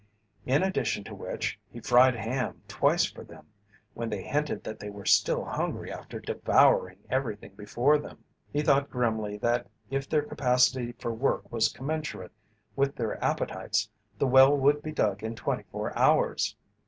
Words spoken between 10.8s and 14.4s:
for work was commensurate with their appetites, the